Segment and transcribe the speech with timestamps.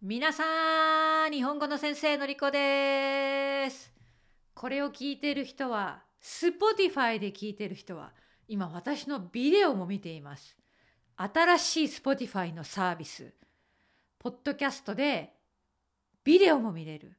[0.00, 3.92] 皆さん日本語の先生のりこです。
[4.54, 8.12] これを聞いている人は Spotify で聞いている人は
[8.46, 10.56] 今私のビデオも見ています。
[11.16, 13.32] 新しい Spotify のサービス。
[14.20, 15.32] ポッドキャストで
[16.22, 17.18] ビデオも見れる。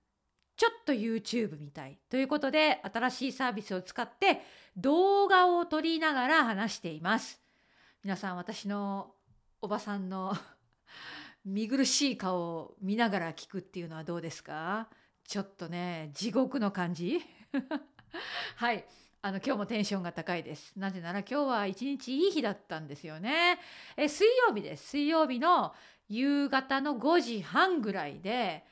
[0.56, 2.00] ちょっと YouTube みたい。
[2.10, 4.40] ということで新しいサービスを使って
[4.78, 7.42] 動画を撮りながら話しています。
[8.06, 9.12] 皆さん私の
[9.62, 10.34] おばさんの
[11.50, 14.88] 見苦しい顔を見ながら聞くっていうのはどうですか？
[15.28, 17.20] ちょっとね地獄の感じ？
[18.56, 18.86] はい。
[19.22, 20.74] あの今日もテンションが高いです。
[20.78, 23.60] なぜなら今日は一日いい日だったんですよね。
[23.98, 24.90] え水曜日です。
[24.90, 25.74] 水曜日の
[26.08, 28.64] 夕方の5時半ぐらいで、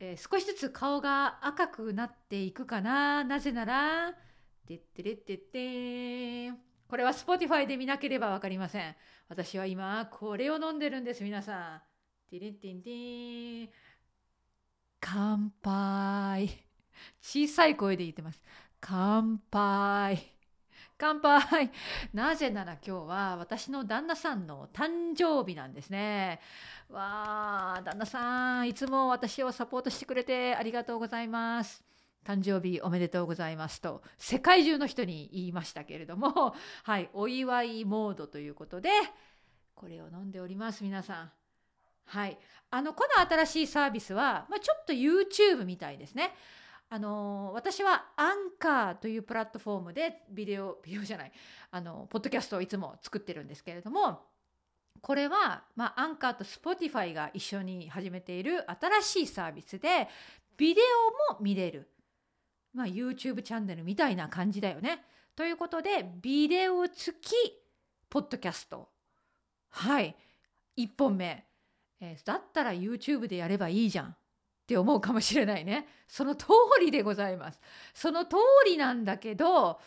[0.00, 3.22] えー、少しずつ顔が赤くなっていくかな。
[3.22, 4.14] なぜなら
[4.66, 6.52] てってれってって
[6.88, 8.96] これは Spotify で見なければ分かりません。
[9.28, 11.93] 私は今これを飲んでるんです皆さん。
[12.30, 13.68] ティリティンティン。
[15.00, 16.48] 乾杯。
[17.20, 18.40] 小さい声で言ってます。
[18.80, 20.34] 乾杯。
[20.96, 21.70] 乾杯。
[22.12, 26.40] なぜなら今日は私の旦那さんの誕生日なんですね。
[26.88, 31.84] わあ旦那さんいつも私をサポートしてくれてありがとうございます。
[32.24, 36.54] 誕生日おめでとうございますと世界中の人に言いましたけれども。
[36.84, 38.88] はいお祝いモードということで
[39.74, 41.43] これを飲んでおります皆さん。
[42.06, 42.38] はい、
[42.70, 46.34] あのこの新しいサービスは、まあ、ちょっと YouTube みたいですね。
[46.90, 51.32] あの私はアンカーというプラットフォームでビデオ ビデオじゃない。
[51.70, 54.26] あのポッドキャストをいつも作ってるんですけれども
[55.00, 60.08] これは、まあ、アンカーと Spotify が一緒に始めている新しいサービスで
[60.56, 60.80] ビデ
[61.30, 61.90] オも見れる、
[62.72, 65.04] まあ、YouTube チャンネルみたいな感じだよね。
[65.34, 67.34] ということでビデオ付き
[68.08, 68.88] ポッドキャスト。
[69.70, 70.16] はい。
[70.76, 71.44] 1本目。
[72.00, 74.06] えー、だったら YouTube でやればいいじゃん。
[74.06, 75.86] って思うかもしれないね。
[76.08, 76.46] その通
[76.80, 77.60] りでございます。
[77.92, 79.78] その通りなんだけど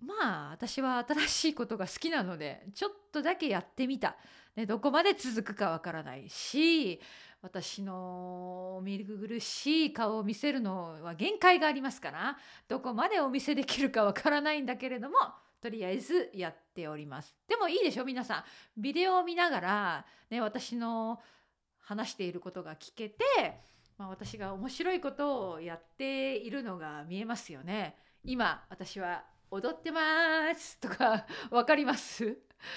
[0.00, 4.16] まあ私は新しいことが好きなのでちょっとだけやってみた、
[4.54, 7.00] ね、どこまで続くかわからないし
[7.42, 12.36] 私の見苦しい顔を見せるのは限界がありますから
[12.68, 15.16] どこまでお見せできるかわからないんだけれども
[15.60, 17.34] とりあえずやっております。
[17.48, 18.04] でもいいでしょ？
[18.04, 18.44] 皆さん。
[18.80, 21.20] ビデオを見ながら、ね、私の
[21.78, 23.24] 話していることが聞けて、
[23.98, 27.96] まあ、私が面白いことをやっているのが見えますよね。
[28.24, 32.36] 今私は踊ってますとか分かります？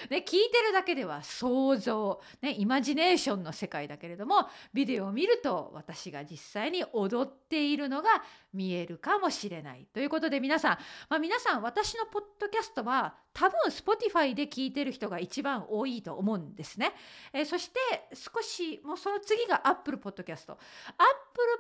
[0.10, 8.10] ね、聞いてるだけでは想像、ね、イマジネーションの世界だけれどもビデオを見ると私が実際に踊っているのが
[8.54, 10.78] 見えるかもしれないということで皆さん、
[11.10, 16.92] まあ、皆さん私のポッドキャストは多分 Spotify で聞いてる人が一番多いと思うんですね。
[17.32, 17.80] えー、そして
[18.14, 20.52] 少しもうその次が Apple Podcast。
[20.52, 20.58] Apple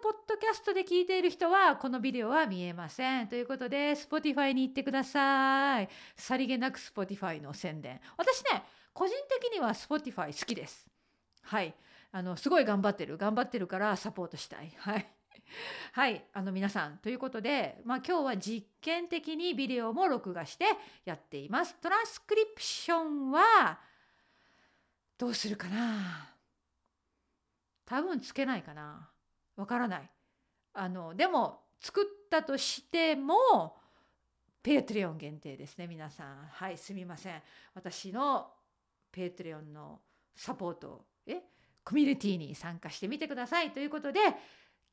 [0.04, 3.28] Podcast で聞いている人はこのビデオは見えません。
[3.28, 5.90] ということで Spotify に行ってください。
[6.16, 8.02] さりげなく Spotify の宣伝。
[8.18, 10.88] 私ね個人的には Spotify 好きです。
[11.42, 11.74] はい
[12.12, 14.74] あのすごい頑張ってる頑張ってるからサポートしたい。
[14.78, 15.08] はい
[15.94, 20.66] はいあの皆さんということで、まあ、今日は実験的にビデオも録画して
[21.06, 21.76] やっています。
[21.82, 23.80] トランスクリプションは
[25.18, 26.30] どうするかな？
[27.86, 29.10] 多分つけないかな
[29.56, 30.10] わからない。
[30.74, 33.79] あのでも作ったとしても
[34.62, 36.48] Patreon 限定ですね皆さん。
[36.52, 37.42] はいすみません。
[37.74, 38.52] 私の
[39.12, 40.02] Patreon の
[40.36, 41.42] サポートえ
[41.84, 43.72] コミュニティに参加してみてください。
[43.72, 44.20] ということで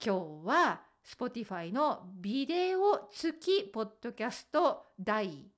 [0.04, 5.50] 今日は Spotify のビデオ付きポッドキャスト第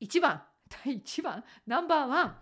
[0.00, 0.42] 1番
[0.84, 2.38] 第1番ナンバーワン。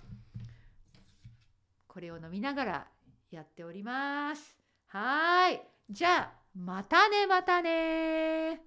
[1.86, 2.88] これを飲みながら
[3.30, 4.56] やっております。
[4.86, 5.62] はい。
[5.90, 8.61] じゃあまたねまたね